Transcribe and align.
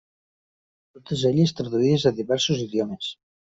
Totes 0.95 1.27
elles 1.31 1.55
traduïdes 1.61 2.09
a 2.11 2.15
diversos 2.23 2.67
idiomes. 2.69 3.17